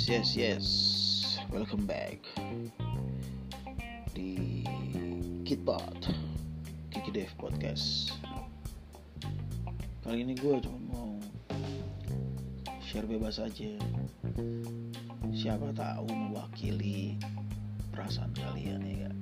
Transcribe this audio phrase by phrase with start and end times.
[0.00, 0.66] Yes, yes, yes.
[1.52, 2.24] Welcome back
[4.16, 4.64] di
[5.44, 6.08] Kitbot,
[6.88, 8.16] Kiki Dev Podcast.
[10.00, 11.20] Kali ini gue cuma mau
[12.80, 13.76] share bebas aja.
[15.36, 17.20] Siapa tahu mewakili
[17.92, 19.16] perasaan kalian ya gak?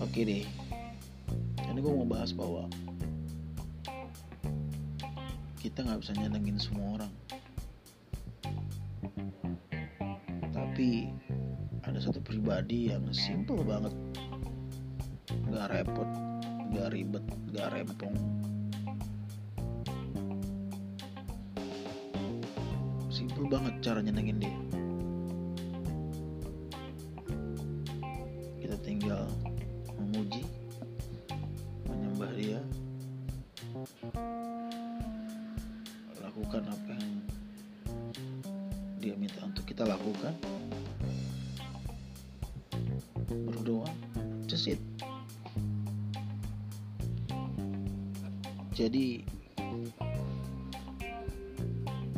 [0.00, 0.48] Oke deh.
[1.68, 2.72] Ini gue mau bahas bahwa
[5.60, 7.12] kita nggak bisa nyenengin semua orang
[10.50, 11.12] tapi
[11.84, 13.94] ada satu pribadi yang simple banget.
[15.46, 16.08] Nggak repot
[16.74, 18.16] nggak ribet nggak rempong.
[23.06, 24.58] Simple banget cara nyenengin dia.
[28.58, 29.30] Kita tinggal
[29.94, 30.42] memuji
[31.86, 32.58] menyembah dia.
[36.18, 37.13] Lakukan apa yang
[39.14, 40.34] dia minta untuk kita lakukan.
[43.30, 43.86] Berdoa
[44.50, 44.82] just it.
[48.74, 49.22] Jadi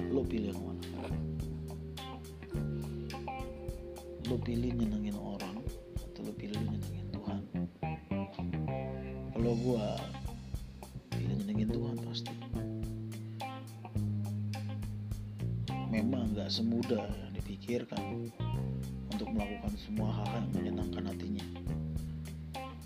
[0.08, 1.04] lo pilih yang mana?
[4.32, 5.60] Lo pilih nyenengin orang
[6.00, 7.40] atau lo pilih nyenengin Tuhan?
[9.36, 10.00] Kalau gua
[15.96, 18.28] memang nggak semudah yang dipikirkan
[19.08, 21.46] untuk melakukan semua hal yang menyenangkan hatinya.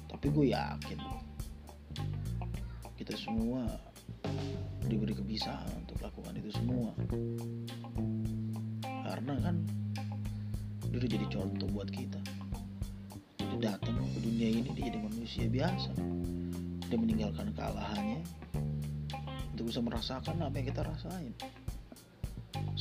[0.06, 0.98] Tapi gue yakin
[2.94, 3.66] kita semua
[4.86, 6.94] diberi kebiasaan untuk lakukan itu semua.
[8.86, 9.58] Karena kan
[10.94, 12.22] dia jadi contoh buat kita.
[13.42, 15.98] Dia datang ke dunia ini dia jadi manusia biasa.
[16.86, 18.22] Dia meninggalkan kealahannya
[19.50, 21.34] untuk bisa merasakan apa yang kita rasain.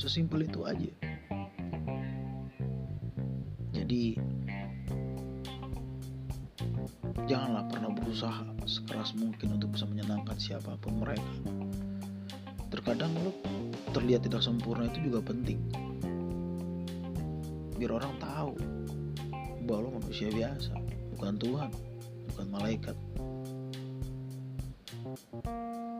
[0.00, 0.88] Sesimpel itu aja.
[3.68, 4.16] Jadi
[7.28, 11.28] janganlah pernah berusaha sekeras mungkin untuk bisa menyenangkan siapa pun mereka.
[12.72, 13.36] Terkadang lo
[13.92, 15.60] terlihat tidak sempurna itu juga penting.
[17.76, 18.56] Biar orang tahu
[19.68, 20.72] bahwa lo manusia biasa,
[21.12, 21.70] bukan Tuhan,
[22.32, 22.96] bukan malaikat.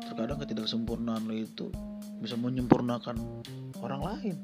[0.09, 1.69] Terkadang ketidaksempurnaan lo itu
[2.25, 3.17] bisa menyempurnakan
[3.81, 4.37] orang lain.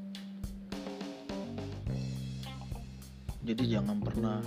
[3.46, 4.42] Jadi jangan pernah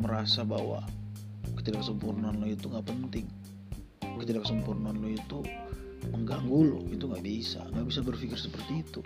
[0.00, 0.80] merasa bahwa
[1.60, 3.28] ketidaksempurnaan lo itu nggak penting.
[4.00, 5.38] Ketidaksempurnaan lo itu
[6.12, 9.00] mengganggu lo, itu nggak bisa, nggak bisa berpikir seperti itu.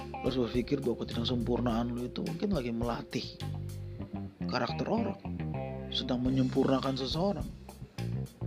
[0.00, 3.26] Lo harus berpikir bahwa ketidaksempurnaan lo itu mungkin lagi melatih
[4.48, 5.20] karakter orang,
[5.92, 7.48] sedang menyempurnakan seseorang.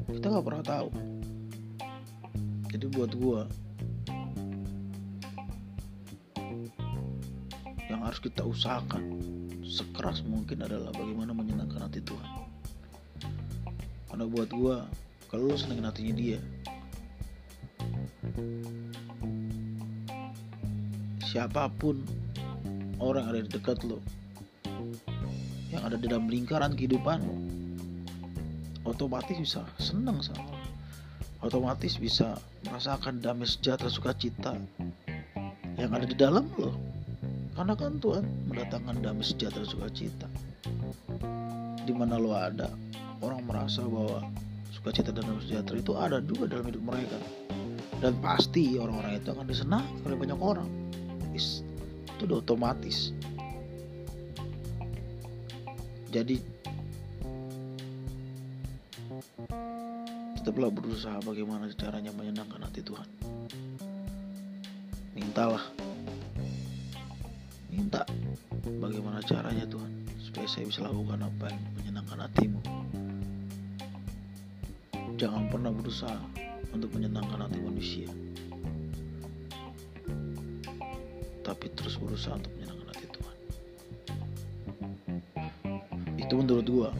[0.09, 0.89] Kita nggak pernah tahu.
[2.71, 3.45] Jadi buat gua
[8.11, 9.23] harus kita usahakan
[9.63, 12.27] sekeras mungkin adalah bagaimana menyenangkan hati Tuhan.
[14.11, 14.83] Karena buat gua
[15.31, 16.44] kalau lo senengin hatinya dia,
[21.23, 22.03] siapa pun
[23.00, 24.03] orang yang ada di dekat lo,
[25.71, 27.35] yang ada di dalam lingkaran kehidupan lo,
[28.91, 30.51] otomatis bisa senang sama.
[31.39, 32.35] Otomatis bisa
[32.67, 34.59] merasakan damai sejahtera sukacita
[35.79, 36.91] yang ada di dalam lo.
[37.61, 40.25] Karena kan Tuhan mendatangkan damai sejahtera sukacita.
[41.85, 42.73] Di mana lo ada,
[43.22, 44.25] orang merasa bahwa
[44.73, 47.21] sukacita dan damai sejahtera itu ada juga dalam hidup mereka.
[48.01, 50.66] Dan pasti orang-orang itu akan disenang oleh banyak orang.
[51.38, 53.13] Itu udah otomatis.
[56.09, 56.41] Jadi
[60.41, 63.05] tetaplah berusaha bagaimana caranya menyenangkan hati Tuhan.
[65.13, 65.91] Mintalah
[67.91, 68.07] minta
[68.79, 72.63] bagaimana caranya Tuhan supaya saya bisa lakukan apa yang menyenangkan hatimu.
[75.19, 76.15] Jangan pernah berusaha
[76.71, 78.07] untuk menyenangkan hati manusia
[81.44, 83.36] tapi terus berusaha untuk menyenangkan hati Tuhan.
[86.15, 86.95] Itu menurut gua.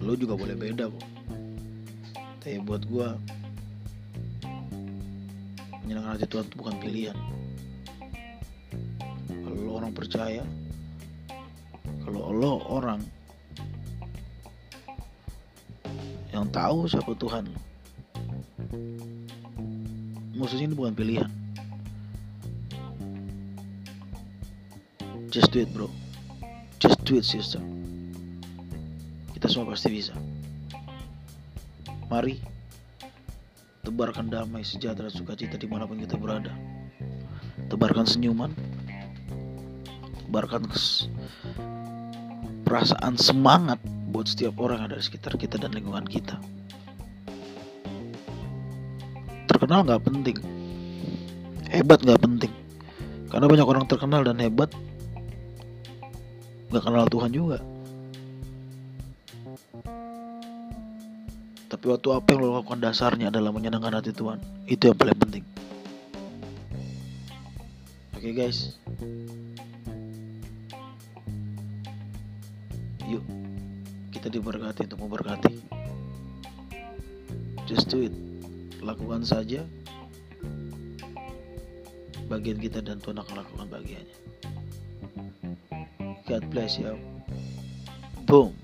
[0.00, 1.04] Lo juga boleh beda kok
[2.40, 3.20] tapi buat gua
[5.84, 7.41] menyenangkan hati Tuhan itu bukan pilihan
[9.82, 10.46] orang percaya
[12.06, 13.02] kalau lo orang
[16.30, 17.72] yang tahu siapa Tuhan lo
[20.42, 21.30] musuh ini bukan pilihan.
[25.30, 25.86] Just do it bro.
[26.82, 27.62] Just do it sister.
[29.38, 30.18] Kita semua pasti bisa.
[32.10, 32.42] Mari
[33.86, 36.50] tebarkan damai sejahtera sukacita di mana pun kita berada.
[37.70, 38.50] Tebarkan senyuman
[40.32, 40.64] tebarkan
[42.64, 43.76] perasaan semangat
[44.08, 46.40] buat setiap orang yang ada di sekitar kita dan lingkungan kita.
[49.44, 50.40] Terkenal nggak penting.
[51.68, 52.48] Hebat nggak penting.
[53.28, 54.72] Karena banyak orang terkenal dan hebat
[56.72, 57.60] nggak kenal Tuhan juga.
[61.68, 64.40] Tapi waktu apa yang lo lakukan dasarnya adalah menyenangkan hati Tuhan.
[64.64, 65.44] Itu yang paling penting.
[68.16, 68.72] Oke okay, guys
[73.18, 73.24] yuk
[74.12, 75.82] kita diberkati untuk memberkati
[77.72, 78.14] just do it.
[78.84, 79.64] Lakukan saja.
[82.28, 84.18] Bagian kita dan Tuhan akan lakukan bagiannya.
[86.28, 86.96] God bless you.
[88.28, 88.61] Boom